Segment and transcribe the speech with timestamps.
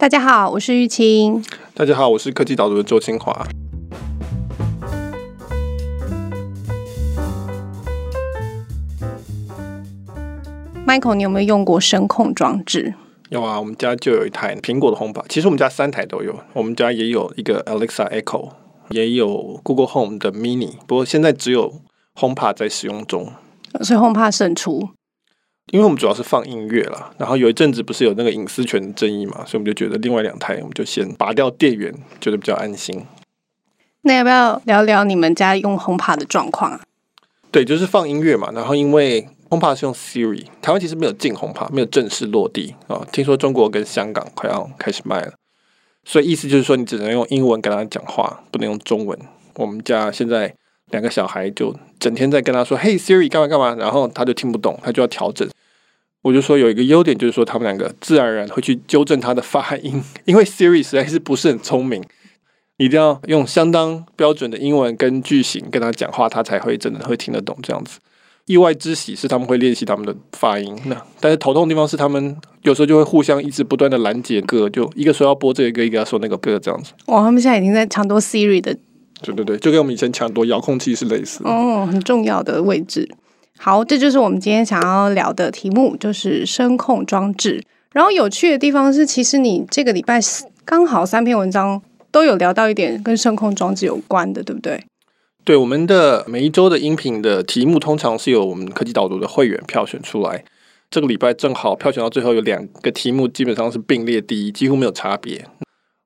[0.00, 1.44] 大家好，我是玉清。
[1.74, 3.46] 大家好，我是科技岛读的周清华。
[10.86, 12.94] Michael，你有没有用过声控装置？
[13.28, 15.26] 有啊，我们家就有一台苹果的 HomePod。
[15.28, 18.52] 其实我们家三台都有，我们家也有一个 Alexa Echo，
[18.88, 20.78] 也有 Google Home 的 Mini。
[20.86, 21.74] 不过现在只有
[22.14, 23.30] HomePod 在使用中，
[23.82, 24.88] 所以 HomePod 胜出。
[25.70, 33.04] 因为我们主要是放音乐啦，然后有一阵子不是有那个隐私权的争议嘛，所以我们就觉得另外两台我们就先拔掉电源，觉得比较安心。
[34.02, 36.80] 那要不要聊聊你们家用 HomePod 的状况啊？
[37.52, 43.06] 对，就是放音乐嘛，然后因为 HomePod 是用 Siri，台湾其实没有进 HomePod，没有正式落地啊。
[43.12, 45.34] 听说中国跟香港快要开始卖了，
[46.04, 49.18] 所以意思就是说你只能用英文跟他讲话，不能用中文。
[49.54, 50.54] 我们家现在
[50.90, 55.46] 两个小孩就整天在跟他说：“嘿，Siri，干嘛干嘛？”然后他就听不懂，他就要调整。
[56.22, 62.02] 我就说有一个优点，就是说他们两个自然而然会去纠正他的发音，因为 Siri 实在是不是很聪明，
[62.76, 67.98] 一定要用相当标准的英文跟句型跟他讲话，他才会真的会听得懂这样子。
[68.46, 76.92] 意外之喜是他们会练习他们的发音，那但是头痛的地方是他们有时候就会互相一直不断的拦截歌，就一个说要播这个歌，一个要说那个歌这样子。
[77.06, 78.76] 哇，他们现在已经在抢夺 Siri 的，
[79.22, 83.08] 对对对，就跟我们以前抢夺遥控器是类似哦，很重要的位置。
[83.62, 87.62] 好，这就是我们今天想要聊的题目，就是声控装置。
[87.92, 90.18] 然后有趣的地方是，其实你这个礼拜
[90.64, 94.82] 刚好三篇文章都有聊到一点跟声控装置有关的，对不对？
[95.44, 100.42] 对，我们的每一周的音频的题目通常是由我们科技导读的会员票选出来。
[100.88, 105.44] 这个礼拜正好票选到最后有两个题目，基本上是并列第一，几乎没有差别。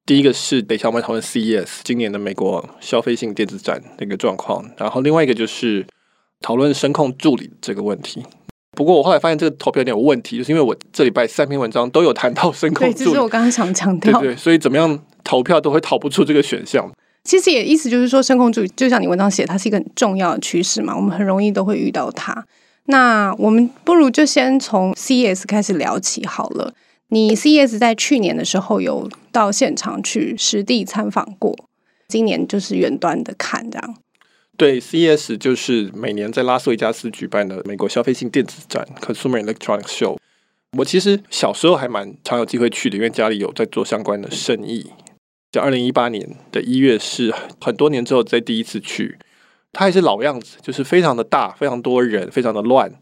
[0.05, 5.87] 第一个是等一下我们讨论 CES 今年的美国消费性电子展的一个状况，然后另外一个就是。
[6.45, 8.23] 讨论声控助理这个问题，
[8.73, 16.87] 不过我后来发现这个投票有点有问题，就是因为我这礼拜三篇文章都有谈到声控助理，对，这是我刚刚想强调，对，所以怎么样投票都会逃不出这个选项。
[17.25, 22.45] 其实也意思就是说，声控助理就像你文章写，它是一个很重要的趋势嘛，我们很容易都会遇到它。
[22.85, 26.75] 那我们不如就先从 CES 开始聊起好了。
[27.09, 31.57] 你 CES 在去年的时候有到现场去实地参访过，
[32.07, 33.95] 今年就是远端的看这样。
[34.57, 40.17] 对，CES 就是每年在拉斯维加斯举办的美国消费性电子展 （Consumer Electronics Show）。
[40.79, 44.91] 我其实小时候还蛮常有机会去的，因为家里有在做相关的生意。
[45.53, 49.19] 像二零一八年的一月是很多年之后再第一次去，
[49.73, 52.93] 它还是老样子，就是非常的大，非常多人，非常的乱，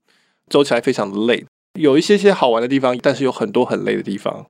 [0.51, 1.45] 走起来非常的累。
[1.79, 4.47] 有一些些好玩的地方，但是有很多很累的地方。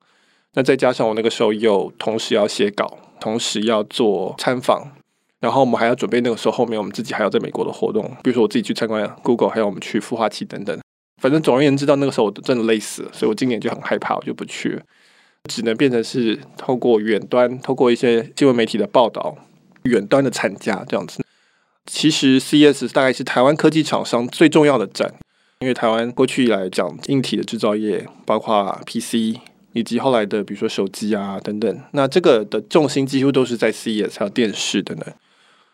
[0.55, 4.93] 那再加上我那个时候又同时要写稿，同时要做参访。
[5.43, 10.79] 然后我们还要准备那个时候后面我们自己还要在美国的活动，比如说我自己去参观 Google，还有我们去孵化器等等。
[11.21, 14.83] 反正总而言之，到那个时候我真的累死了，所以我今年就很害怕，我就不去了，
[15.51, 19.37] 只能变成是透过远端，透过一些新闻媒体的报道，
[19.83, 21.25] 远端的参加这样子。
[21.87, 25.13] 其实 CES 大概是台湾科技厂商最重要的展，
[25.59, 29.41] 因为台湾过去以来讲硬体的制造业，包括 PC
[29.73, 35.13] 以及后来的比如说手机啊等等，那这个的重心几乎都是在 CES 还有电视等等。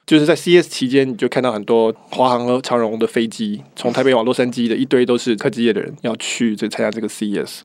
[0.08, 7.60] 就是在 CS 期间，你就看到很多华航和长荣的飞机从台北往洛杉矶的一堆都是科技业的人要去这参加这个 CS。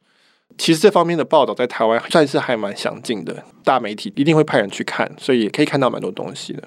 [0.57, 6.63] 其实这方面的报道在台湾算是还蛮详尽的，大媒体一定会派人去看，所以也可以看到蛮多东西的。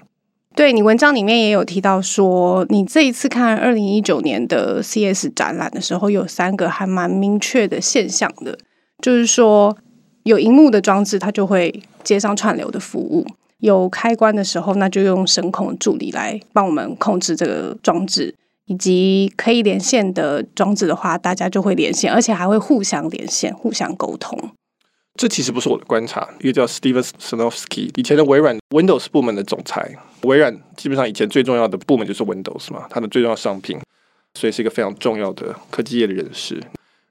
[0.54, 8.58] 对，你文章里面也有提到说，你这一次看二零一九年的 CS 展览的时候，有三个还蛮明确的现象的，
[9.03, 9.76] 就是说
[10.22, 13.26] 有荧幕的装置，它就会接上串流的服务。
[13.66, 18.32] 有开关的时候，那就用声控助理来帮我们控制这个装置，
[18.66, 24.38] 以及可以连线的装置的话，大家就会连线，而且还会互相连线、互相沟通。
[25.16, 29.97] 这其实不是我的观察，一个叫 Steven s n o f s k y 以前的微软 Windows 部门的总裁。
[30.22, 33.76] 微软基本上以前最重要的部门就是 Windows 嘛，它的最重要商品，
[34.34, 36.62] 所以是一个非常重要的科技业的人士。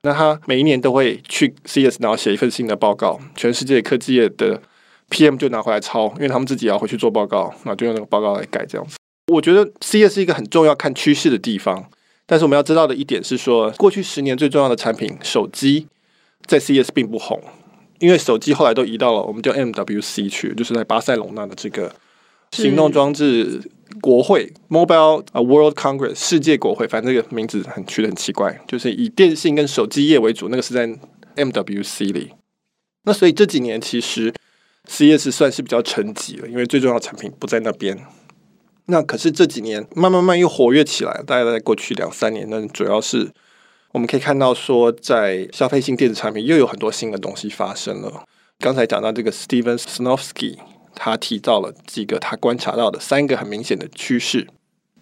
[0.04, 4.62] 那他每一年都会去 CS，然后写一份新的报告，全世界科技业的。
[5.10, 8.98] PM 就拿回来抄，因为他们自己要回去做报告，那就用那个报告来改这样子。
[9.32, 11.90] 我觉得 CES 是一个很重要看趋势的地方，
[12.26, 15.88] 但是我们要知道的一点是说，过去十年最重要的产品手机
[16.46, 17.42] 在 CES 并不红，
[18.00, 21.96] 因为手机后来都移到了我们叫 MWC 去，就是在巴塞隆纳的这个
[22.52, 23.62] 行动装置
[24.02, 30.88] 国会 Mobile World Congress 世界国会，反正这个名字很取得很奇怪，就是以电信跟手机业为主，那个是在
[31.36, 32.32] MWC 里。
[33.06, 34.34] 那所以这几年其实。
[34.88, 37.98] CS 算是比较沉寂了，因为最重要的产品不在那边。
[38.88, 43.32] 那可是这几年慢慢慢又活跃起来，大概在过去两三年，那主要是
[43.94, 48.24] 我们可以看到说，在消费性电子产品又有很多新的东西发生了。
[48.60, 50.58] 刚才讲到这个 Steven Snowsky，
[50.94, 54.48] 他提到了几个他观察到的三个很明显的趋势。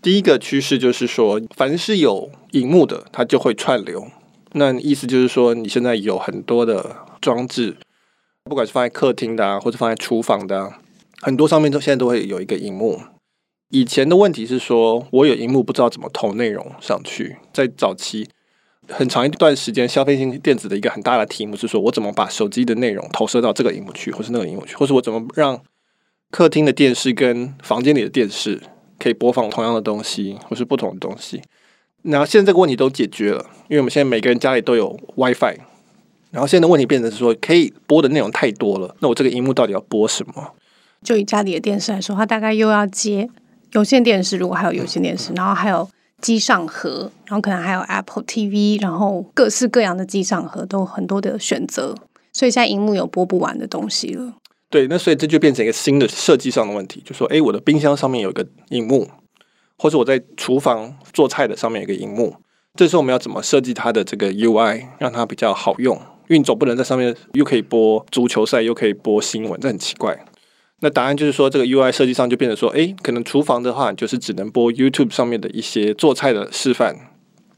[0.01, 4.07] 第一个趋势就是说，凡是有荧幕的，它就会串流。
[4.53, 7.77] 那意思就是说，你现在有很多的装置，
[8.45, 10.79] 不管是放在客厅的啊，或者放在厨房的啊，
[11.21, 13.01] 很多上面都现在都会有一个荧幕。
[13.69, 17.37] 以前的问题是说，我有荧幕不知道怎么投内容上去。
[17.53, 18.27] 在早期
[18.89, 25.59] 很长一段时间，消费性电子的一个很大的题目是说，我怎么把手机的内容投射到这个荧幕去，或是那个荧幕去，或是我怎么让
[26.29, 28.61] 客厅的电视跟房间里的电视
[28.99, 31.41] 可以播放同样的东西，或是不同的东西。
[32.01, 35.59] 然后现在这个问题都解决了，因为我们现在每个人家里都有 WiFi。
[36.33, 40.53] 然后现在的问题变成是说，可以播的内容太多了，那我这个荧幕到底要播什么？
[41.01, 43.29] 就以家里的电视来说，它大概又要接
[43.73, 45.87] 有线电视，如果还有有线电视，然后还有
[46.19, 51.95] 机上盒，然后可能还有 Apple TV，然后各式各样的机上盒都很多的选择，
[52.33, 54.33] 所以现在荧幕有播不完的东西了。
[54.69, 59.07] 对，那所以这就变成一个新的设计上的问题，就说，哎，我的冰箱上面有一个荧幕。
[59.75, 62.37] 或者我在厨房做菜的上面有一个荧幕，
[62.75, 65.99] 这时候我们要怎么设计它的这个 UI，让它比较好用？
[66.33, 70.17] 因为你总不能在上面又可以播足球赛，又可以播新闻，这很奇怪。
[70.79, 76.95] 那答案就是说，这个 UI 设计上就变成说，诶，可能厨房的话就是只能播 YouTube 上面的一些做菜的示范；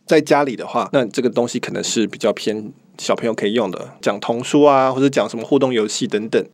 [0.05, 6.45] 在家里的话，那这个东西可能是比较偏小朋友可以用的，讲童书啊，或者讲什么互动游戏等等。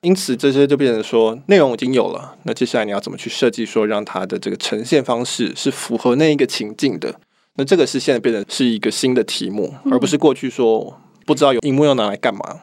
[0.00, 2.34] 因此，这些就变成说，内容已经有了。
[2.42, 7.14] 那接下来你要怎么去设计，说让它的这个呈现方式是符合那一个情境的？
[7.54, 11.00] 那这个是现在变成是一个新的题目，而不是过去说
[11.30, 12.62] 不知道有荧幕要拿来干嘛。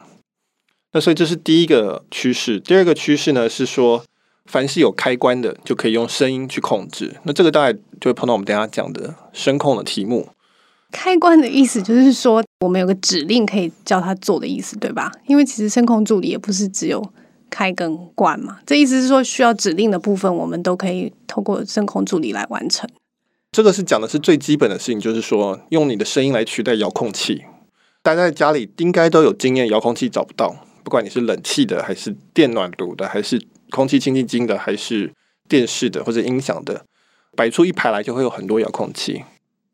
[0.92, 2.60] 那所以这是第一个趋势。
[2.60, 4.04] 第二个趋势呢是说，
[4.44, 7.16] 凡是有开关的，就可以用声音去控制。
[7.22, 10.28] 那这个大概就会碰到我们等下讲的声控的题目。
[10.92, 15.10] 开关的意思就是说，我们有个指令可以叫它做的意思，对吧？
[15.26, 17.02] 因为其实声控助理也不是只有。
[17.50, 22.86] 开跟关嘛，这意思是说，需要指令的部分，我们都可以透过声控助理来完成。
[23.52, 27.44] 这个是讲的是最基本的事情，就是说用你的声音来取代遥控器。
[28.16, 33.40] 待在家里应该都有经验，遥控器找不到，不管你是冷气的，还是电暖炉的，还是
[33.70, 35.12] 空气清净机的，还是
[35.48, 36.84] 电视的或者音响的，
[37.36, 39.22] 摆出一排来就会有很多遥控器。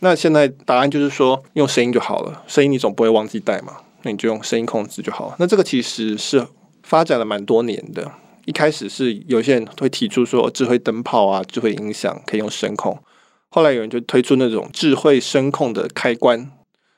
[0.01, 5.37] 那现在答案就是说，用声音就好了，声音你总不会忘记带嘛，那你就用声音控制就好了。
[5.39, 6.47] 那这个其实是。
[6.87, 8.13] 发展了蛮多年的，
[8.45, 13.03] 一开始是有些人会提出说智慧灯泡啊、智慧音响可以用声控，
[13.49, 16.51] 后来有人就推出那种智慧声控的开关，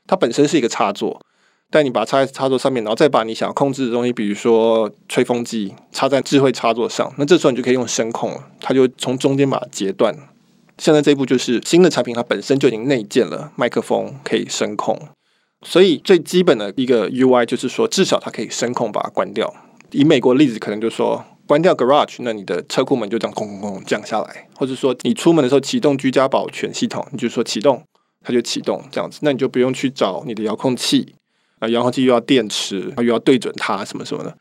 [0.08, 1.22] 它本身是一个插座，
[1.70, 10.16] 但你把它插在插座上面，然后再把你想要控制的东西，比如说吹风机插在智慧插座上，那这时候你就可以用声控了，它就从中间把它截断。
[10.78, 14.96] 现在这一步就是新的产品，它本身就已经内建了麦克风可以声控，
[15.62, 19.52] 所以最基本的一个 UI 就是说，至少它可以声控把它关掉。
[19.90, 27.82] 以美国例子，可能就说关掉 Garage，那你的车库门就这样轰轰轰降下来，或者说你出门的时候启动居家保全系统，你就说启动，
[28.22, 31.14] 它就启动这样子，那你就不用去找你的遥控器
[31.58, 34.36] 啊，遥控器又要电池，又要对准它什么什么的，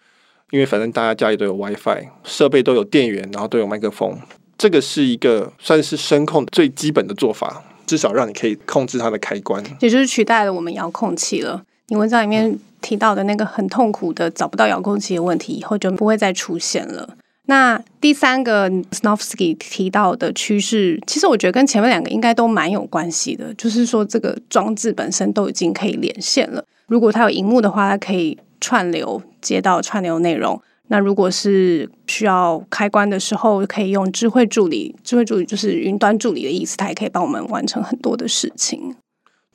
[0.51, 4.17] 因为反正大家家里都有 WiFi，设备都有电源，然后都有麦克风，
[4.57, 11.63] 这个是一个算是声控最基本的做法，至少让你可以控制它的开关，也就是取代了我们遥控器了。
[11.87, 17.15] 你文章里面提到的那个很痛苦的找不到遥控器的问题，以后就不会再出现了。
[17.47, 26.63] 那第三个 Snofsky 提到的趋势，其实我觉得跟前面两个应该都蛮有关系的，就是说这个装置本身都已经可以连线了。
[26.87, 30.59] 如果它有荧幕的话，它可以串流接到串流内容。
[30.87, 38.95] 那如果是需要开关的时候，可以用智慧助理，智慧助理就是云端助理的意思，它也可以帮我们完成很多的事情。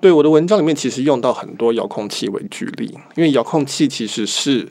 [0.00, 4.68] 对，我的文章里面其实用到很多遥控器为举例，因为遥控器其实是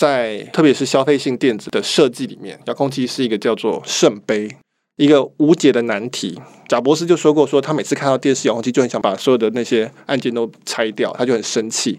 [0.00, 4.48] 在特别是消费性电子的设计里面，遥控器是一个叫做圣杯，
[4.96, 6.40] 一个无解的难题。
[6.66, 11.98] 贾博士就说过，说他每次看到电视遥控器就很想把所有的那些按键都拆掉，他就很生气，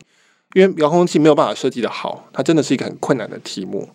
[0.55, 3.88] 因为遥控器没有办法设计得好，它真的是一个很困难的题目。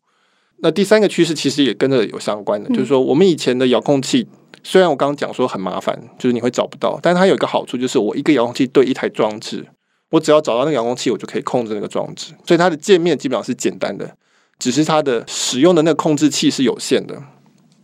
[0.58, 4.28] 那第三个趋势其实也跟着有相关的，就是说我们以前的遥控器。
[4.62, 9.66] 虽然我刚刚讲说很麻烦，就是你会找不到，但是它有一个好处，就是我一个遥控器对一台装置，
[10.10, 12.32] 我只要找到那个遥控器，我就可以控制那个装置。
[12.46, 14.16] 所以它的界面基本上是简单的，
[14.58, 17.22] 只是它的使用的那个控制器是有限的。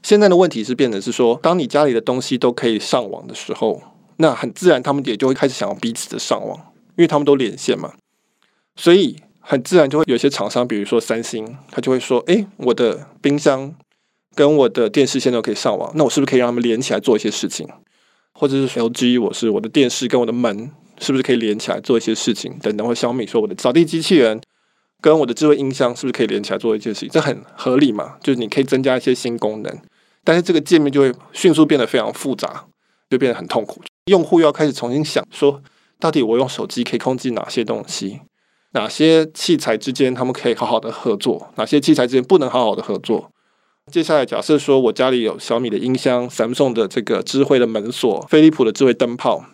[0.02, 3.83] 现在的问题是变成是说，当你家里的东西都可以上网的时候，
[4.17, 6.59] 那很自然他们也就会开始想要彼此的上网，
[6.97, 7.93] 因为他们都连线嘛，
[8.76, 13.75] 所以很自然就会有些厂商，比如说三星，他就会说：“诶，我的冰箱。”
[14.35, 17.69] 跟我的电视线都可以上网，那我是不是可以让他们连起来做一些事情？
[18.33, 20.71] 或者是 LG，我是我的电视跟我的门
[21.02, 22.56] 是不是可以连起来做一些事情？
[22.62, 24.40] 等等，或小米说我的扫地机器人
[25.00, 27.09] 跟我的智慧音箱是不是可以连起来做一件事情？
[27.11, 28.14] 这很合理嘛？
[28.23, 29.78] 就是你可以增加一些新功能，
[30.23, 32.66] 但是这个界面就会迅速变得非常复杂，
[33.11, 33.82] 就变得很痛苦。
[34.06, 35.61] 用户要开始重新想说，
[35.99, 38.21] 到底我用手机可以控制哪些东西？
[38.75, 41.52] 哪些器材之间他们可以好好的合作？
[41.56, 43.30] 哪些器材之间不能好好的合作？
[43.90, 49.44] 接下来假设说我家里有小米的音箱、Samsung 的这个智慧的门锁、飞利浦的智慧灯泡。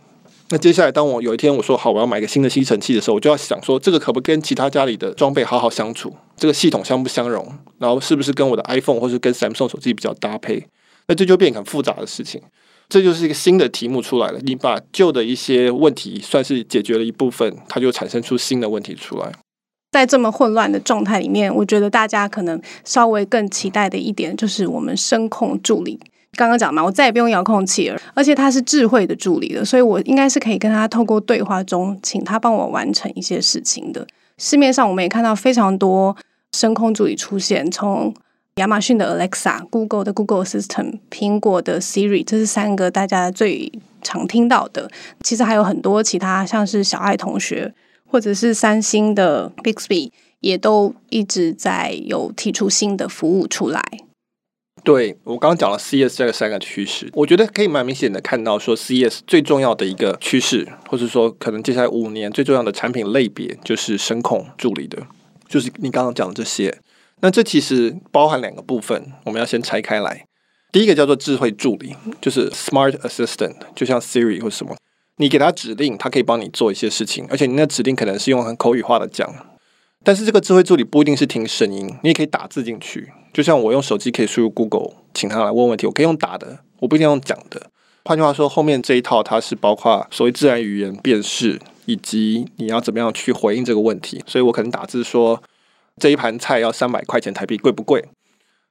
[0.51, 6.15] 那接下来当我有一天我说好我要买个新的吸尘器的时候，我就要想说这个可不跟其他家里的装备好好相处？
[6.37, 7.47] 这个系统相不相容？
[7.79, 10.67] 然后是不是跟我的 iPhone 或是跟 Samsung 手机比较搭配？
[11.07, 12.41] 那这就变很复杂的事情。
[12.89, 14.39] 这就是一个新的题目出来了。
[14.41, 19.31] 你把旧的一些问题算是解决了一部分，它就产生出新的问题出来。
[19.93, 26.01] 在这么混乱的状态里面，我觉得大家可能稍微更期待的一点就是我们声控助理。
[26.37, 34.07] 刚刚讲嘛，我再也不用遥控器了，而且它是智慧的助理了，所以我应该是可以跟他透过对话中，请他帮我完成一些事情的。
[34.37, 36.17] 市面上我们也看到非常多
[36.53, 38.15] 声控助理出现，从
[38.57, 44.89] 亚马逊的 Alexa、Google 的 Google Assistant、苹果的 Siri，这是三个大家最常听到的。
[45.25, 47.73] 其实还有很多其他，像是小爱同学，
[48.07, 53.83] 或者是三星的 Bixby，也都一直在有提出新的服务出来。
[54.89, 65.07] 对，我刚刚讲了 C S 这个三个趋势，我觉得可以蛮明显的看到，说 C S 最重要的一个趋势，或者说可能接下来五年最重要的产品类别，就是声控助理的，
[65.47, 66.75] 就是你刚刚讲的这些。
[67.21, 70.25] 那这其实包含两个部分，我们要先拆开来。
[70.73, 74.75] 第一个叫做智慧助理，就是 Smart Assistant，就像 Siri 或什么，
[75.19, 79.31] 你给他指令，他可以帮你做一些事情，而且你那指令可能是用很口语化的讲。
[80.05, 83.13] 但是这个智慧助理不一定是听声音，你也可以打字进去。
[83.33, 87.71] 就像我用手机可以输入 Google，请他来问问题，我可以用打的，我不一定用讲的。
[88.05, 94.23] 换句话说，后面这一套它是包括所谓自然语言辨识，以及你要怎么样去回应这个问题。
[94.27, 95.43] 所以我可能打字说。
[96.01, 98.05] 这一盘菜要三百块钱台币，贵不贵？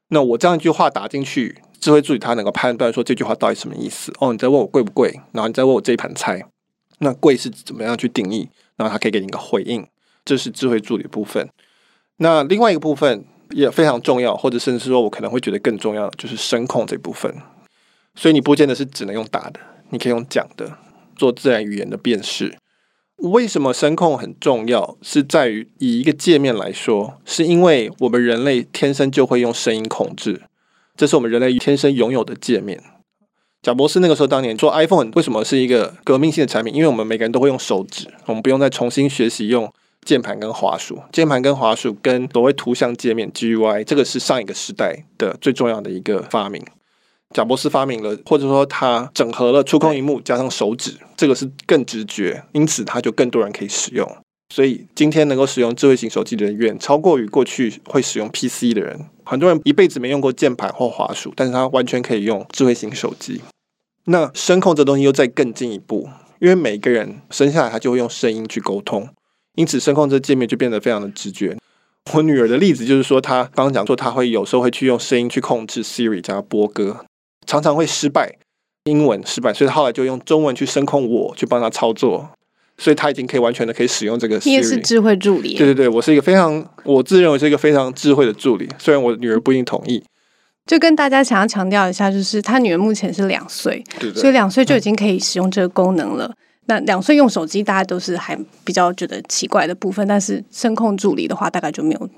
[0.08, 4.14] 那我这样一句话打进去，智慧助理它能够判断说这句话到底什么意思。
[4.22, 6.42] 哦，你在问我贵不贵，然后你再问我这一盘菜，
[7.00, 8.48] 那贵是怎么样去定义？
[8.78, 9.86] 然后它可以给你一个回应。
[10.28, 11.48] 这是智慧助理部分。
[12.18, 17.34] 那另外一个部分也非常重要，或者甚至说我可能会觉得更重要的，就是声控这部分。
[18.14, 19.60] 所以你不见得是只能用打的，
[19.92, 20.78] 你可以用讲的，
[21.16, 22.58] 做自然语言的辨识。
[23.18, 24.98] 为什么声控很重要？
[25.02, 30.42] 是在于以一个界面来说，是因为我们人类天生就会用声音控制，
[30.96, 32.84] 这是我们人类天生拥有的界面。
[33.64, 36.74] 贾博士那个时候当年做 iPhone，为什么是一个革命性的产品？
[36.76, 39.72] 因为我们每个人都会用手指，我们不用再重新学习用
[40.08, 41.02] 键盘跟滑鼠。
[41.12, 46.64] 键盘跟滑鼠跟所谓图像界面 GUI，这个是上一个时代的最重要的一个发明。
[47.34, 54.10] 贾伯斯发明了，或者说他整合了触控荧幕加上手指，这个是更直觉，因此他就更多人可以使用。
[54.56, 58.98] 所以今天能够使用智慧型手机的人远超过于过去会使用 PC 的人。
[59.26, 63.42] 很多人一辈子没用过键盘或滑鼠，但是他完全可以用智慧型手机。
[64.06, 66.08] 那声控这东西又再更进一步，
[66.40, 69.10] 因为每个人生下来他就会用声音去沟通，
[69.58, 71.58] 因此声控这界面就变得非常的直觉。
[72.14, 77.04] 我女儿的例子就是说，她刚刚讲说，她会有时候会去用声音去控制 Siri 加播歌。
[77.46, 78.36] 常常会失败，
[78.86, 82.30] 英文失败，所以她后来就用中文去声控我，去帮她操作，
[82.78, 84.40] 所以她已经可以完全的可以使用这个。
[84.46, 85.56] 你也是智慧助理。
[85.56, 90.04] 对对对，我是一个非常，我自认为是一个非常智慧的助理，虽然我女儿不一定同意。
[90.66, 96.26] 就跟大家想要强调一下，就是他女儿目前是两岁，对对，所以两岁就已经可以使用这个功能了。
[96.26, 96.36] 嗯、
[96.68, 102.10] 那两岁用手机，大家都是还比较觉得奇怪的部分，但是声控助理的话，大概就没有。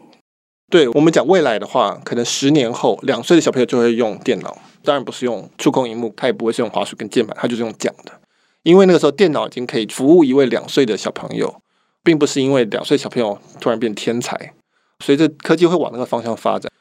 [0.69, 4.55] 对我们讲未来的话，可能十年后，两岁的小朋友就会用电脑。
[4.83, 8.11] 当然不是用触控萤幕，他也不会是用滑鼠跟键盘，他就是用讲的。
[8.63, 11.61] 因为那个时候电脑已经可以服务一位两岁的小朋友，
[12.03, 14.53] 并不是因为两岁小朋友突然变天才，
[15.03, 16.71] 随着科技会往那个方向发展。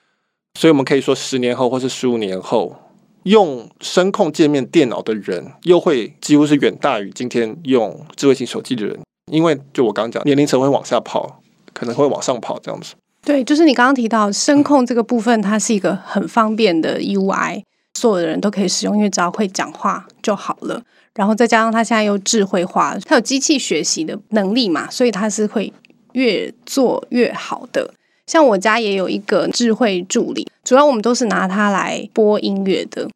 [0.58, 2.76] 所以我们可以说，十年后或是十五年后，
[3.25, 8.98] 用声控界面电脑的人，又会几乎是远大于今天用智慧型手机的人。
[9.30, 11.42] 因为就我刚讲，年龄层会往下跑，
[11.75, 12.94] 可能会往上跑这样子。
[13.22, 17.62] 对，就是你刚刚提到声控这个部分，它是一个很方便的 UI。
[17.94, 20.80] 所有的人都可以使用，因为只要会讲话就好了。
[21.14, 25.72] 然后再加上它现在又智慧化，它有机器学习的能力嘛，所以它是会
[26.12, 27.92] 越做越好的。
[28.28, 33.08] 像我家也有一个智慧助理，主要我们都是拿它来播音乐的。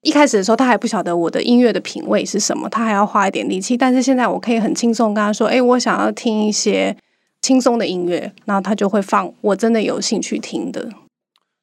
[0.00, 3.76] 一开始的时候，他还不晓得我的音乐的品味是什么，他还要花一点力气。
[3.76, 6.96] 但是现在我可以很轻松跟他说：“诶，我想要听一些
[7.42, 10.88] 轻松的音乐。”然后他就会放我真的有兴趣听的。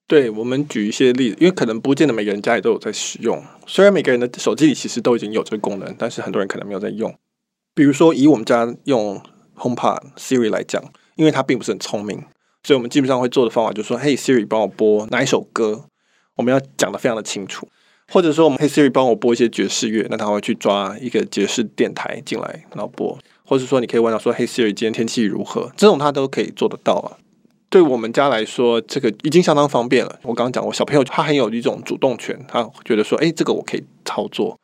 [0.05, 3.41] 对，我们举一些例子，因为可能不见得每个人家里都有在使用。
[3.65, 7.12] 虽然每个人的手机里其实都已经有这个功能，但是很多人可能没有在用。
[7.73, 9.19] 比如说，以我们家用
[9.57, 10.83] HomePod Siri 来讲，
[11.15, 12.21] 因为它并不是很聪明，
[12.63, 15.86] 所以我们基本上会做的方法就是说：“嘿，Siri，帮我播哪一首歌？”
[16.36, 17.67] 我们要讲得非常的清楚，
[18.12, 23.17] 或者说我们嘿 Siri 帮我播一些爵士乐，那他会去抓一个爵士电台进来，然后播。
[23.46, 27.20] 或者说你可以问他说：“嘿 Siri，今天天气如何？”这种他都可以做得到啊。
[27.70, 30.20] 对我们家来说，这个已经相当方便了。
[30.22, 34.58] 我刚刚讲过，小朋友他很有一种主动权，他觉得说：“哎，这个我可以操作。”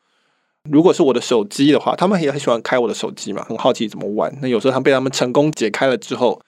[0.70, 4.36] 如果是我的手机的话，他们也很喜欢开我的手机嘛，很好奇怎么玩。
[4.40, 6.40] 那有时候他被他们成功解开了之后，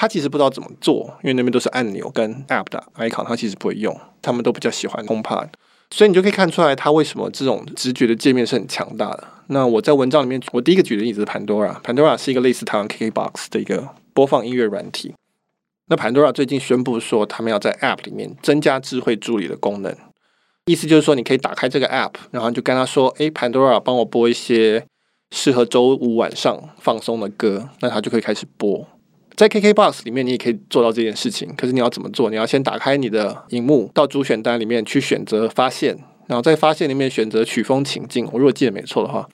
[0.00, 3.94] 他其实不知道怎么做，因为那边都是按钮跟 App 的 icon，他其实不会用。
[4.22, 5.48] 他们都比较喜欢 HomePod，
[5.90, 9.28] 所以你就可以看出来他为什么这种直觉的界面是很强大的。
[9.48, 15.14] 那我在文章里面，我第一个举的例子是 Pandora，Pandora 是一个类似台湾 KKBOX 的一个播放音乐软体。
[15.88, 19.94] 那 Pandora 最近宣布说，他们要在 App 里面增加智慧助理的功能，
[20.64, 24.86] 意思就是说，你可以打开这个 App，然后就跟他说：“诶，Pandora，帮我播一些
[25.30, 28.86] 适合周五晚上放松的歌。”那他就可以开始播。
[29.40, 31.48] 在 KKBOX 里面，你也可以做到这件事情。
[31.56, 32.28] 可是你要怎么做？
[32.28, 38.28] 你要先打开你的荧幕，到主选单里面去选择发现，然后在发现里面选择曲风情境。
[38.32, 39.26] 我如果记得没错的话。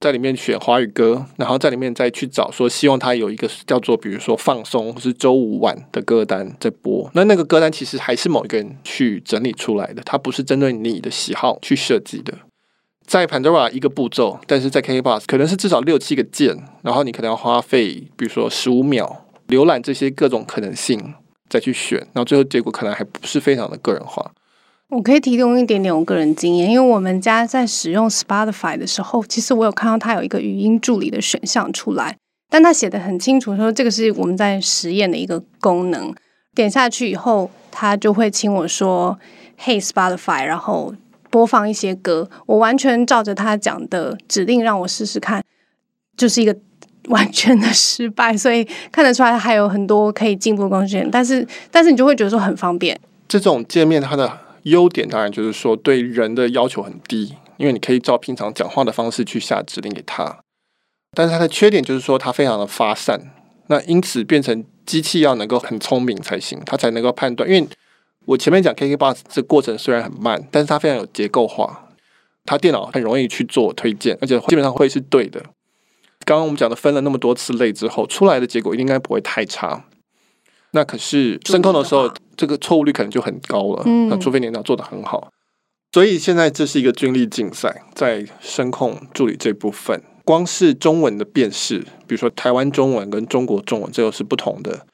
[0.00, 7.08] 在里面选华语歌，然后在里面再去找说希望它有一个叫做比如说放松或是周五晚的歌单在播。
[7.14, 12.34] 那那个歌单其实还是某一个人去整理出来的，它不是针对你的喜好去设计的。
[13.06, 21.14] 在 Pandora 一个步骤，但是在 KKBOX 可能是至少六七个键，然后你可能要花费比如说十五秒浏览这些各种可能性
[21.48, 24.32] 再去选，然后最后结果可能还不是非常的个人化。
[24.88, 32.16] 我可以提供一点点我个人经验，因为我们家在使用 Spotify 的时候，其实我有看到它有一个语音助理的选项出来，
[32.48, 36.14] 但它写的很清楚，说这个是我们在实验的一个功能。
[36.54, 39.18] 点下去以后，它就会请我说
[39.60, 40.94] “Hey Spotify”，然后
[41.30, 42.30] 播放一些歌。
[42.46, 45.44] 我完全照着他讲的指令让我试试看，
[46.16, 46.56] 就是一个
[47.08, 48.36] 完全的失败。
[48.36, 52.98] 所以看得出来还有很多可以进步的空间，但是但是你就会觉得说很方便。
[53.28, 54.40] 这种界面它的。
[54.66, 60.40] 优点当然就是说对人的要求很低，因为你可以照平常讲话的方式去下指令给他。
[61.12, 63.30] 但是它的缺点就是说它非常的发散，
[63.68, 67.48] 那因此变成机器要能够很聪明才行，它才能够判断。
[67.48, 67.68] 因为
[68.24, 71.90] 我前面讲 KKBOX 这过程虽然很慢，但是它非常有结构化，
[72.44, 75.40] 它电脑很容易去做推荐，而且基本上会是对的。
[76.26, 79.84] 刚刚我们讲的分了那么多次类之后，出来的结果应该不会太差。
[80.72, 83.82] 那可是声控的时候，这个错误率可能就很高了。
[83.86, 85.30] 嗯，那除非你要做得很好。
[85.92, 94.84] 所以现在这是一个军力竞赛，在声控助理这部分，光是中文的辨识，比如说台湾中文跟中国中文，这又是不同的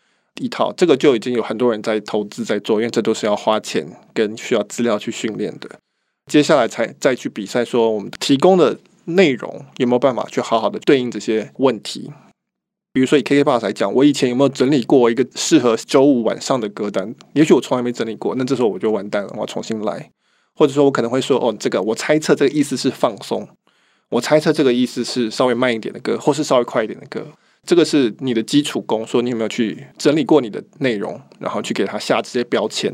[0.40, 0.72] 一套。
[0.76, 5.68] 这个就已经有很多人在投资在做，因为这都是要花钱跟需要资料去训练的。
[6.30, 12.10] 接下来才再去比赛，说我们提供的内容有没有办法去好好的对应这些问题。
[12.92, 17.14] 比如说以 KKBOX 来讲，我以前有没有整理过一个适合周五晚上的歌单？
[17.32, 20.10] 也许我从来没整理过，那这时候我就完蛋了，我要重新来。
[20.54, 23.48] 或者说我可能会说，哦，这个我猜测这个意思是放松，
[24.10, 27.26] 我猜测这个意思是稍微慢一点的歌，或是稍微快一点的歌。
[27.66, 32.92] 这个是你的基础功，说你有没有去整理过你的内容，然后去给它下这些标签。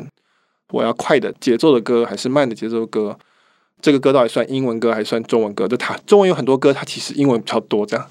[0.72, 3.18] 我要快的节奏的歌，还是慢的节奏的歌？
[3.80, 5.68] 这个歌到底算英文歌还是算中文歌？
[5.68, 8.06] 就它中文有很多歌，它其实英文比较多，这样。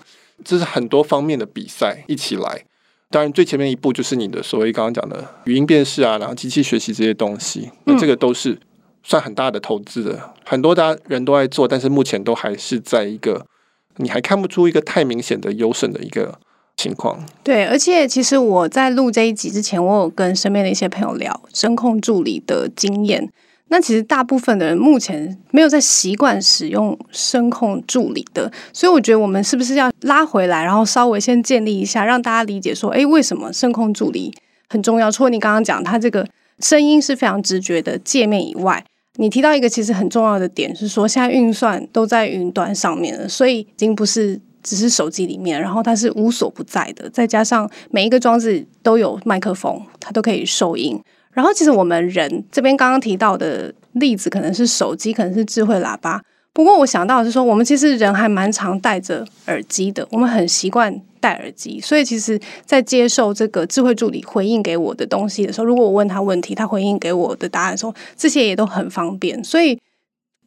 [0.45, 2.63] 这是很多方面的比赛一起来，
[3.09, 8.55] 当然最前面一步就是你的所谓刚刚讲的语音辨识啊，然后机器学习这些东西，那这个都是
[9.01, 13.47] 算很大的投资的，很多大家人都在做，但是目前都还是在一个
[13.95, 16.37] 你还看不出一个太明显的优胜的一个
[16.75, 17.25] 情况。
[17.43, 23.33] 对，而且其实我在录这一集之前，我有跟身边的一些朋友聊声控助理的经验。
[23.69, 34.33] 那其实大部分的人目前没有在习惯使用声控助理的，所以我觉得我们是不是要拉回来，然后稍微先建立一下，让大家理解说，诶，为什么声控助理
[34.69, 35.11] 很重要？
[35.11, 36.25] 除了你刚刚讲它这个
[36.59, 38.83] 声音是非常直觉的界面以外，
[39.17, 50.97] 你提到一个其实很重要的点是说，现在运算都在云端上面了，所以已经不是只是手机里面，然后它是无所不在的，再加上每一个装置都有麦克风，它都可以收音。
[51.37, 56.19] 然后，其实我们人这边刚刚提到的例子，可能是手机，可能是智慧喇叭。
[56.51, 61.79] 不过，我想到的是说，我们其实人还蛮常戴着耳机的，我们很习惯戴耳机。
[61.79, 69.43] 所以，其实，在接受这个智慧助理回应给我的东西的时候，如果我问他问题，他回应给我的答案的时候，这些也都很方便。
[69.43, 69.79] 所以，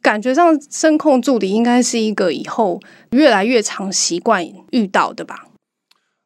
[0.01, 5.45] 感觉上声控助理应该是一个以后越来越常习惯遇到的吧？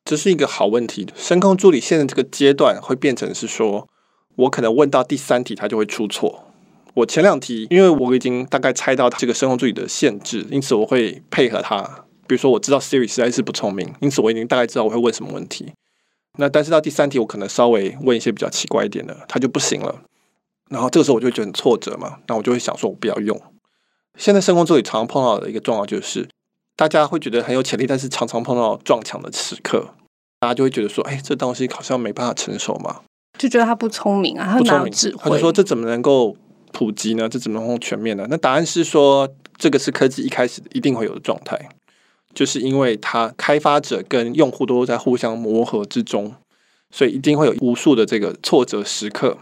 [0.06, 1.08] 这是一个好问题。
[1.16, 3.88] 声控助理现在这个阶段会变成是说。
[4.36, 6.44] 我可能问到第三题，它就会出错。
[6.94, 12.06] 我前两题，因为我已经大概猜到这个声控助理的限制，因此我会配合它。
[12.28, 15.74] 比如说，我知道 Siri 实在是不聪明，因此我已经大概知道我会问什么问题。
[16.38, 20.02] 那但是到第三题，我可能稍微问一些比较奇怪一点的，它就不行了。
[20.70, 23.40] 然后这个时候我就觉得很挫折嘛，那我就会想说，我不要用。
[24.18, 26.28] 现在深空助理常常碰到的一个状况就是，
[26.76, 29.94] 大家会觉得很有潜力，但是常常碰到撞墙的时刻，
[30.40, 33.02] 大家就会觉得说，哎，这东西好像没办法成熟嘛，
[33.38, 36.36] 就觉得他不聪明啊，他没有智慧，他就说这怎么能够
[36.72, 37.28] 普及呢？
[37.28, 38.26] 这怎么能够全面呢？
[38.30, 41.60] 那答案是说，这个是科技一开始一定会有的状态，
[42.34, 46.34] 就是因为它开发者跟用户都在互相磨合之中，
[46.92, 49.38] 所以一定会有无数的这个挫折时刻。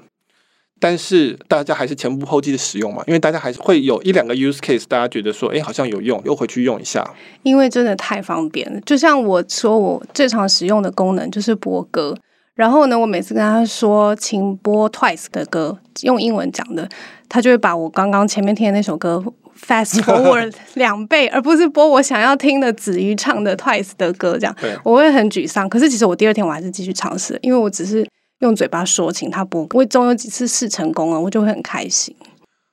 [0.80, 7.10] 但是大家还是前仆后继的使用嘛，因为大家还是会有一两个 use case，大家觉得说，哎，好像有用，又回去用一下。
[7.44, 12.18] 因为真的太方便了，就像我说，我最常使用的功能就是博歌。
[12.56, 16.88] 然后呢，我每次跟他说，请播 Twice 的歌，用英文讲的，
[17.28, 19.24] 他就会把我刚刚前面听的那首歌
[19.60, 25.68] fast forward 两倍，而不是播我想要听的子瑜唱的 Twice 的歌，这样我会很沮丧。
[25.68, 28.08] 可是其实我第二天我还是继续尝试，因为我只是。
[28.40, 32.14] 用嘴巴说，请他播，我总有几次试成功了，我就会很开心。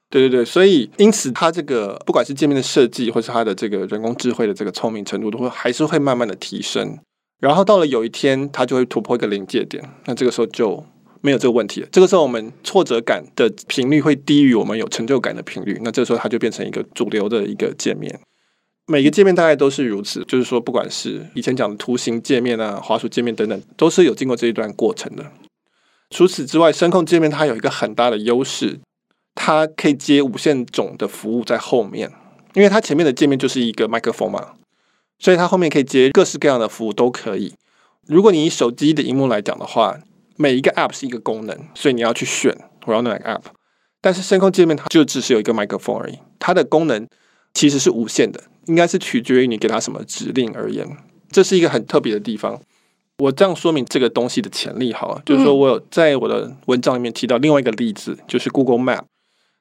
[0.09, 6.99] 对对对，所以因此，它这个不管是界面的设计，或是它的这个人工智慧的这个聪明程度，都会还是会慢慢的提升。
[7.41, 10.85] 然后到了有一天，它就会突破一个临界点，那这个时候就
[11.23, 11.89] 没有这个问题了。
[11.91, 18.21] 这个时候，我们挫折感的频率会低于我们有成就感的频率，那这个时候它就变成一个主流的一个界面。
[18.87, 25.25] 每个界面大概都是如此，就是说，不管是以前讲的图形界面啊、滑鼠界面等等，都是有经过这一段过程的。
[26.11, 28.81] 除此之外，声控界面它有一个很大的优势，
[29.35, 32.11] 它可以接无限种的服务在后面，
[32.55, 34.55] 因为它前面的界面就是一个麦克风嘛，
[35.21, 37.55] 所以它后面可以接各式各样的服务都可以。
[38.07, 39.97] 如果你以手机的荧幕来讲的话，
[40.37, 42.57] 每一个 App 是一个功能，所以你要去选
[42.87, 43.43] 我要哪个 App。
[44.01, 47.07] 但是声控界面它就只是有一个麦克风而已，它的功能
[47.53, 50.89] 其实是无限的，应该是取决于你给它什么指令而言，
[51.31, 52.59] 这是一个很特别的地方。
[53.19, 59.03] 我这样说明这个东西的潜力，好了，就是说我有在我的文章里面提到另外一个例子，就是 Google Map。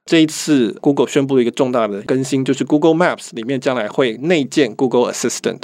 [0.09, 5.61] 这一次 Google 宣布了一个重大的更新，就是 Google Maps 里面将来会内建 Google Assistant。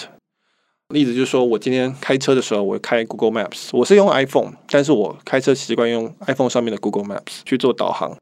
[0.90, 8.16] 例子就是说我今天开车的时候，我开 Google Maps，我是用 iPhone，但是我开车习惯用 iPhone 上面的 Google Maps 去做导航。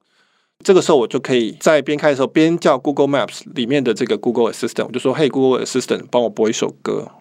[0.64, 7.12] 这个时候我就可以在边开的时候边叫 Google Maps 里面的这个 Google Assistant，我就说：“嘿，Google Assistant，帮我播一首歌。”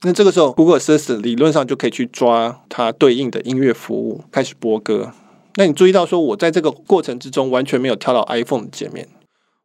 [0.00, 5.12] 那这个时候，Google Assistant 理论上就可以去抓它对应的音乐服务，开始播歌。
[5.60, 9.06] 那你注意到说，我在这个过程之中完全没有跳到 iPhone 的界面。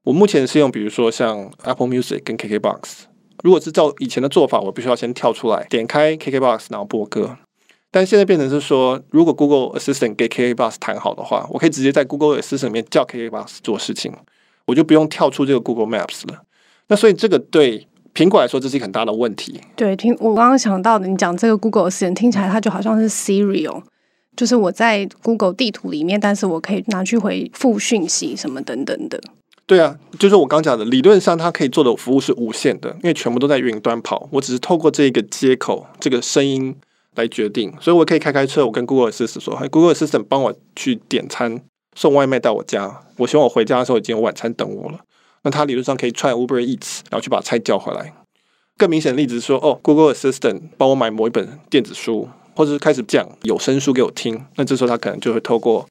[0.03, 3.03] 我目前是用，比如说像 Apple Music 跟 KKBox。
[3.45, 7.38] 如果是照以前的做法，我必须要先跳出来，点开 KKBox，然后播歌。
[7.91, 14.12] 但现在变成是说，如果 Google Assistant 给 KKBox 谈好的话，我可以直接在 Google Assistant 里面叫 KKBox 做事情，
[14.65, 16.41] 我就不用跳出这个 Google Maps 了。
[16.89, 17.88] 那所以这个对。
[18.13, 19.60] 苹果来说，这是一个很大的问题。
[19.75, 23.84] 对，听我刚刚想到的，你讲这个 Google Assistant 听起来它就好像是 Siri 哦，
[24.35, 29.21] 就是我在 Google 地图里面，但是我可以拿去回复讯息什么等等的。
[29.67, 36.75] 对啊，就是我刚讲的，理论上它可以做的服务是无限的，因为全部都在云端跑，我只是透过这个接口、这个声音
[37.15, 37.73] 来决定。
[37.81, 41.61] 所以我可以开开车，我跟 Google Assistant 说：“嘿，Google Assistant 帮我去点餐、
[41.95, 43.01] 送外卖到我家。
[43.17, 44.99] 我希望我回家的时候已经有晚餐等我了。”
[45.41, 48.13] 那它理论上可以串 Uber Eats，然后去把菜叫回来。
[48.77, 54.45] 更明显的例子是说，哦，Google Assistant 帮我买某一本电子书，或者是开始讲有声书给我听。
[54.55, 55.87] 那这时候他可能就会透过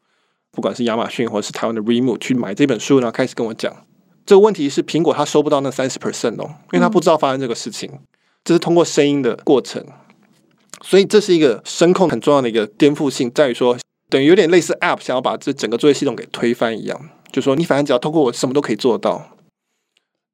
[0.50, 3.74] 不管是亚马逊或者是台湾的 Remo 去买这本书，然后开始跟我讲。
[4.26, 7.90] 这个问题是苹果它收不到那三十 percent 哦，因为它不知道发生这个事情。
[8.42, 9.84] 这是通过声音的过程，
[10.82, 13.76] 所以这是一个声控很重要的一个颠覆性，在于说
[14.08, 19.33] 等于有点类似 App 想要把这整个作业系统给推翻一样，就说你反正只要通过我，什么都可以做到。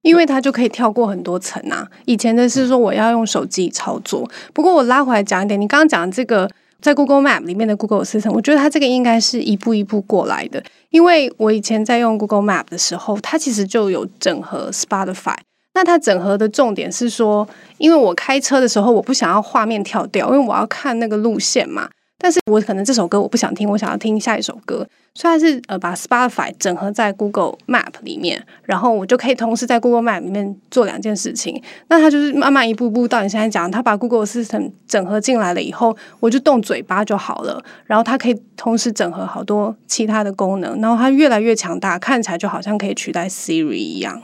[0.03, 1.87] 因为它就可以跳过很多层啊！
[2.07, 6.49] 以前的是说我要用手机操作，不过我拉回来讲一点，你刚刚讲的这个
[6.81, 10.63] 在 Google Map 里面的 Google Assistant，我觉得它这个应该是一步一步过来的。
[10.89, 15.37] 因为我以前在用 Google Map 的时候，它其实就有整合 Spotify。
[15.75, 17.47] 那它整合的重点是说，
[17.79, 21.89] 因为我开车的时候我不想要画面跳掉，因为我要看那个路线嘛。
[22.23, 31.63] 但是我可能这首歌我不想听，我想要听下一首歌，所以它是呃把 Spotify 整合在 Google Map 里面，然后我就可以同时在 Google Map 里面做两件事情。
[31.89, 44.21] 那它就是慢慢一步步到你现在讲，它把 Google System 整合进来了以后，我就动嘴巴就好了，然后它可以同时整合好多其他的功能，然后它越来越强大，看起来就好像可以取代 Siri 一样。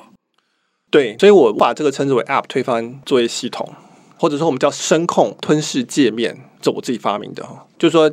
[0.91, 3.73] 对，所以我把这个称之为 App 推翻作业系统。
[4.19, 8.11] 或者说我们叫声控吞噬界面，这我自己发明的哈，就是说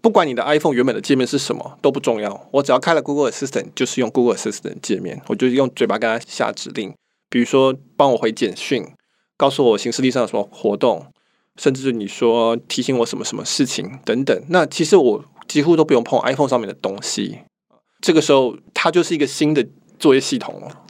[0.00, 6.94] 不管你的 iPhone 原本的界面是什么都不重要，我只要开了 Google Assistant，就是用 Google Assistant 界面，我就用嘴巴跟他下指令，
[7.28, 8.86] 比如说帮我回简讯，
[9.36, 11.06] 告诉我行事历上有什么活动，
[11.56, 14.42] 甚至你说提醒我什么什么事情等等。
[14.48, 17.40] 那其实我几乎都不用碰 iPhone 上面的东西。
[18.00, 19.66] 这个时候，它就是一个新的
[19.98, 20.84] 作业系统了。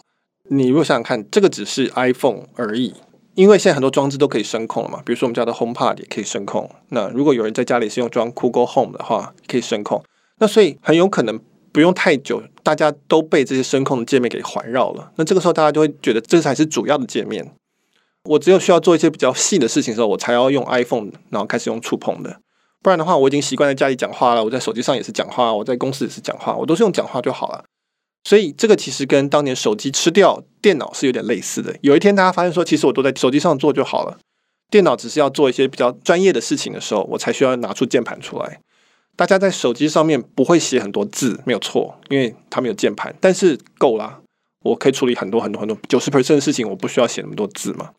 [0.49, 2.93] 你如果想想看，这个只是 iPhone 而已，
[3.37, 5.01] 因为现在很多装置都可以声控了嘛。
[5.05, 6.69] 比如说我们家的 HomePod 也可以声控。
[6.89, 10.03] 那如果有人在家里是用装 Google Home 的话，可以声控。
[10.39, 11.39] 那所以很有可能
[11.71, 15.13] 不用太久，大家都被这些声控的界面给环绕了。
[15.17, 17.53] 那这个时候大家就会觉得这才是主要的界面。
[18.25, 22.41] 我只有需要做一些比较细的事情的时候，我才要用 iPhone，然后开始用触碰的。
[22.83, 27.65] 不然的话，我已经习惯在家里讲话了，我在手机上也是讲话，我在公司也是讲话，我都是用讲话就好了。
[28.27, 31.73] 所以这个其实跟当年手机吃掉电脑是有点类似的。
[31.81, 34.19] 有一天大家发现说，其实我都在手机上做就好了，
[34.69, 38.59] 电脑只是要做一些比较专业的事情的时候，我才需要拿出键盘出来。
[39.15, 44.19] 大家在手机上面不会写很多字，没有错，因为它没有键盘，但是够啦，
[44.65, 47.91] 我可以处理很多很多很多九十 percent 的事情，我不需要写那么多字嘛。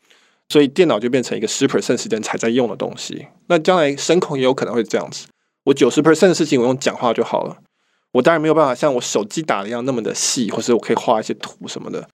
[0.50, 3.28] 所以电脑就变成一个十 percent 时间才在用的东西。
[3.48, 5.28] 那将来声控也有可能会这样子，
[5.64, 7.56] 我九十 percent 的事情我用讲话就好了。
[8.18, 12.08] 我当然没有办法像我手机打的一样那么的细，或是我可以画一些图什么的。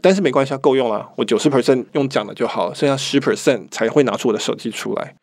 [0.00, 1.08] 但是没关系，够用了。
[1.16, 5.14] 我九十 percent 用讲的就好了，剩下十 percent 才会拿出我的手机出来。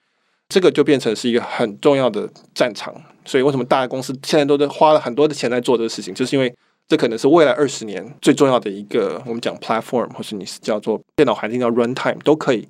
[0.50, 2.94] 这个就变成是一个很重要的战场。
[3.26, 6.54] 所以为什么大的公司现在都在花了很多的钱在做这个事情，就是因为。
[6.86, 12.68] 这可能是未来二十年最重要的一个，我们讲 platform，或是你是叫做电脑环境叫 runtime 都可以。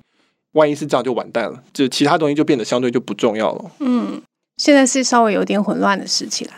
[0.52, 3.64] 万一是这样就完蛋了，就其他东西就变得相对就不重要了。
[3.80, 4.22] 嗯，
[4.56, 6.52] 现在是稍微有点混乱的时期了。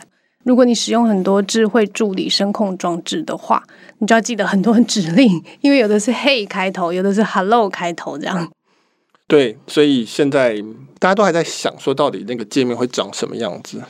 [0.47, 3.61] 如果你使用很多智慧助理声控装置的话，
[3.97, 8.49] 你就要记得很多指令，因为有的是 Hey 开头，有的是 Hello 开头，这样。
[9.27, 10.63] 对，所以现在
[10.99, 13.83] 大家都还在想说，到底那个界面会长什么样子。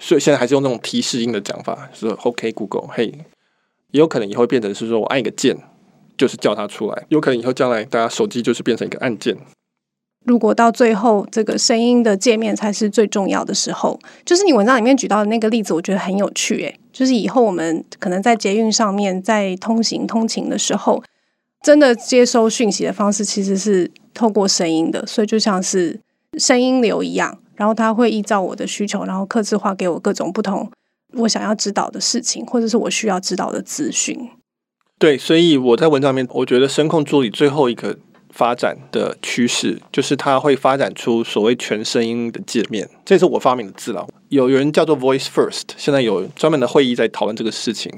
[0.00, 3.12] 所以现在还是用那种提示音的讲法，说 OK Google，嘿，
[3.90, 5.58] 也有可能以后变成是说我按一个键，
[6.16, 7.04] 就是叫它出来。
[7.10, 9.36] 有可能以后将来大家手机就是变成一个按键。
[10.26, 16.56] 如果到最后这个声音的界面才是最重要的时候，就是你文章里面举到的那个例子，我觉得很有趣。
[16.62, 21.02] 诶，就是以后我们可能在捷运上面在通行通勤的时候，
[21.62, 26.00] 真的接收讯息的方式其实是透过声音的，所以就像是
[26.38, 27.38] 声音流一样。
[27.54, 30.70] 然后它会依照我的需求，然后刻字化给我各种不同
[31.14, 34.28] 我想要知道的事情，或者是我需要知道的资讯。
[34.98, 37.98] 对，所以我在文章里面，我觉得声控助理最后一个
[38.36, 42.88] 发展的趋势，就是它会发展出所谓全声音的界面。
[43.04, 47.90] 这是我发明的字了，有有人叫做 Voice First，现在有专门的会议在讨论这个事情。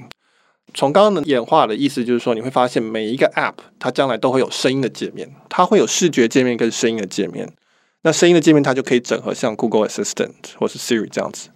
[0.75, 7.51] 从刚刚的演化的意思，就是说你会发现每一个 App 它将来都会有声音的界面，它会有视觉界面跟声音的界面。
[8.03, 11.49] 那声音的界面，它就可以整合像 Google Assistant 或是 Siri 这样子。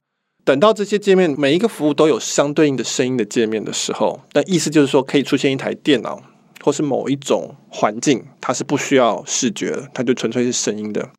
[0.45, 6.21] 等到这些界面每一个服务都有相对应的声音的界面的时候，那意思就是说，可以出现一台电脑
[6.63, 11.11] 或是某一种环境，它是不需要视觉的，它就纯粹是声音的，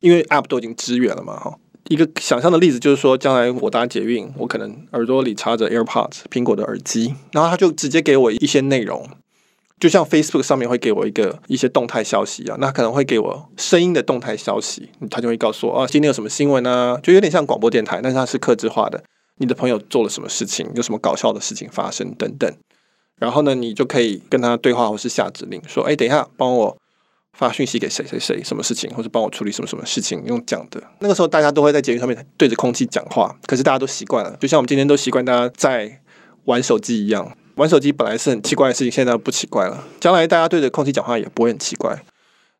[0.00, 1.38] 因为 App 都已经支援了嘛。
[1.38, 9.08] 哈，一个想象的例子就是说，将来我搭捷运，我可能耳朵里插着 AirPods 苹果的耳机，然后它就直接给我一些内容。
[9.78, 16.98] 就像 Facebook 上面会给我一个一些动态消息啊，那可能会给我声音的动态消息，他就会告诉我啊，今天有什么新闻啊？
[17.00, 19.04] 就有点像广播电台，但是它是客制化的。
[19.36, 20.68] 你的朋友做了什么事情？
[20.74, 22.52] 有什么搞笑的事情发生等等。
[23.18, 26.76] 然后呢，你就可以跟他对话或是下指令，说，哎，等一下，帮我
[27.32, 30.82] 发讯息给谁谁谁，什么事情，或者帮我处理什么什么事情，用讲的。
[31.00, 36.00] 那个时候大家都会在捷运上面对着空气讲话，可是大家都习惯了，就像我们今天都习惯大家在
[36.44, 37.36] 玩手机一样。
[37.56, 39.84] 玩手机本来是很奇怪的事情，现在不奇怪了。
[39.98, 42.04] 将来大家对着空气讲话也不会很奇怪。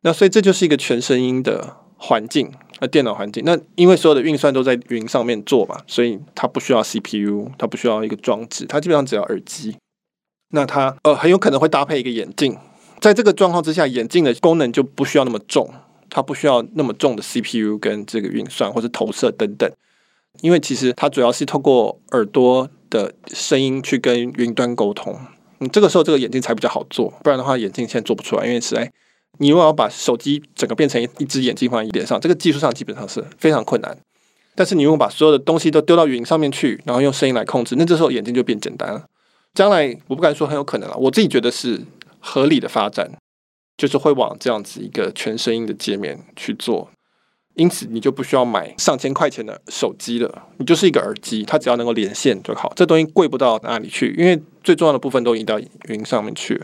[0.01, 3.43] 那所以这就是一个全声音的环境，那电脑环境。
[3.45, 9.77] 那因为所有的运算都在云上面做嘛，所以它不需要 CPU，它不需要一个装置，它基本上只要耳机。
[10.51, 12.57] 那它呃很有可能会搭配一个眼镜，
[12.99, 15.73] 在这个状况之下，眼镜的功能就不需要那么重，
[16.09, 19.71] 它不需要那么重的 CPU 跟这个运算或者投射等等。
[20.41, 22.69] 因为其实它主要是透过耳朵。
[22.91, 25.15] 的声音去跟云端沟通，
[25.59, 28.91] 嗯，这个时候这个眼镜才比较好做，不然的话眼镜现在做不出来，因为实在
[29.37, 33.95] 你如果要把手机整个变成一一只眼镜放在脸上，这个技术上基本上是非常困难。
[34.55, 39.05] 但是你如果把所有的东西都丢到云上面去，然后用声音来控制，那这时候眼镜就变简单了。
[39.53, 41.81] 将来我不敢说很有可能了，我自己觉得是
[42.19, 43.11] 合理的发展，
[43.77, 46.89] 就是会往这样子一个全声音的界面去做。
[47.55, 52.71] 因此，你就不需要买上千块钱的手机了，你就是一个耳机，它只要能够连线就好。
[52.73, 55.59] 这东西贵不到哪里去，因为最重要的部分都移到
[55.89, 56.63] 云上面去，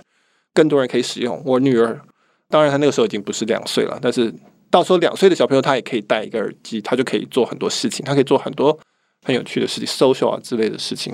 [0.53, 1.41] 更多人可以使用。
[1.43, 1.99] 我女儿，
[2.47, 4.33] 当然她那个时候已经不是两岁了，但是
[4.69, 8.77] 到时候两岁的小朋友他也可以戴一个耳机，他就可以做很多事情，他可以做很多
[9.25, 11.13] 很有趣的事情，social 啊之类的事情。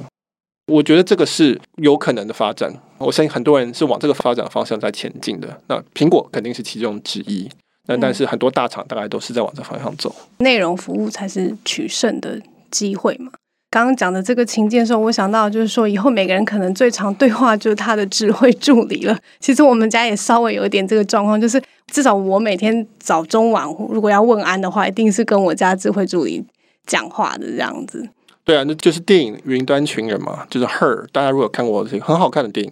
[0.67, 5.59] 我觉得这个是有可能的发展，我相信很多人是往这个发展方向在前进的。
[5.67, 7.49] 那苹果肯定是其中之一。
[7.87, 13.31] 那但是很多大厂大概都是在往这方向走，内容服务才是取胜的机会嘛。
[13.71, 19.17] 刚刚讲的这个情境的时候，我想到就是说，以后每个人可能最常对话就是他的智慧助理了。
[19.39, 26.45] 其实我们家也稍微有一点这个状况，就是至少我每天早中晚如果要问安的话，一定是跟我家智慧助理
[26.85, 28.07] 讲话的这样子。
[28.43, 31.05] 对啊，那就是电影《云端情人》嘛，就是 Her。
[31.11, 32.71] 大家如果看过这个很好看的电影，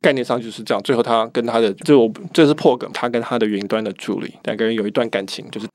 [0.00, 0.82] 概念上就是这样。
[0.82, 5.66] 最后他跟他的，就我这是破梗，他跟他的云端的助理两个人有一段感情，就是。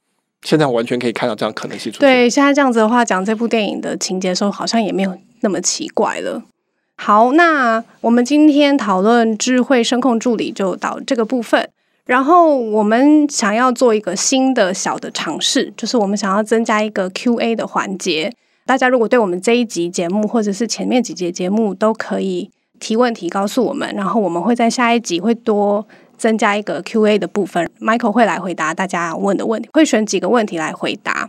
[0.44, 2.10] 现在完全可以看到这样可能性出现。
[2.10, 6.42] 对，现在这样子的话，讲这部电影的情节的时候，好像也没有那么奇怪了。
[6.98, 11.70] 好，那我们今天讨论智慧声控助理就到这个部分。
[12.06, 18.34] 然后我们想要做一个新的小的尝试，就是我们想要增加一个 Q&A 的环节。
[18.72, 25.86] 大家如果对我们这一集节目或者是前面几集节目都可以提问题告诉我们，然后我们会在下一集会多。
[26.18, 31.28] 增加一个 Q&A 的部分，Michael 会来回答大家问的问题，会选几个问题来回答。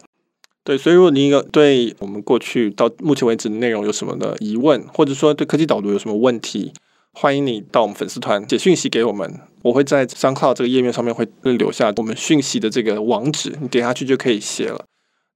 [0.62, 6.74] 对，所以如果你有对我们过去到目前为止的内容有什么的疑问，或者说对科技导读有什么问题，
[7.14, 14.84] 欢迎你到我们粉丝团写讯息给我们，我会在 SoundCloud 这个页面上面会留下我们讯息的这个网址，你点下去就可以写了。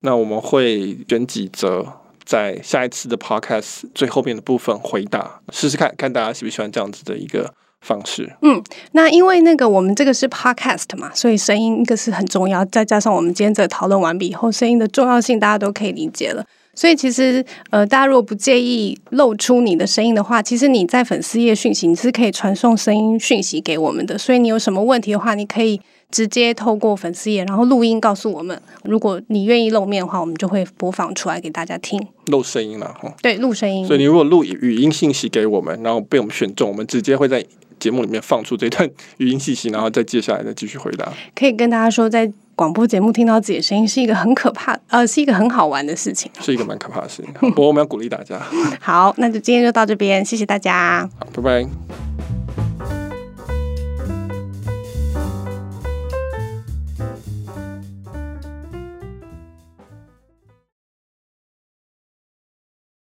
[0.06, 1.84] 那我们会选几则
[2.24, 7.52] 在下一次的 Podcast 最后面的部分回答，试试看看大家喜不喜欢这样子的一个。
[7.82, 8.60] 方式，嗯，
[8.92, 16.44] 那因为那个我们这个是 podcast 嘛，所以声音一个是很重要，再加上我们今天这讨论完毕以后，声音的重要性大家都可以理解了。
[16.74, 24.18] 所以其实呃，大家如果不介意露出你的声音的话，其实你在粉丝页讯息你是可以传送声音讯息给我们的。
[24.18, 28.60] 所以你有什么问题的话，你可以直接透过粉丝页，然后录音告诉我们。
[28.84, 32.00] 如果你愿意露面的话，我们就会播放出来给大家听。
[32.26, 33.86] 录声音了哈，对，录声音。
[33.86, 37.44] 所以你如果录语音信息给我们，然后被我们选中，我们直接会在。
[37.78, 38.88] 节目里面放出这段
[39.18, 41.12] 语音信息，然后再接下来再继续回答。
[41.34, 47.30] 可以跟大家说，在广播节目听到自己的声音是一个很可怕，呃，是一个很好玩的事情，是一个蛮可怕的事情。
[47.50, 48.40] 不过我们要鼓励大家。
[48.80, 51.06] 好，那就今天就到这边，谢谢大家。
[51.20, 52.35] 好，拜拜。